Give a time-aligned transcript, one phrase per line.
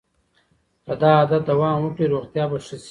[0.85, 2.77] که دا عادت دوام وکړي روغتیا به ښه شي.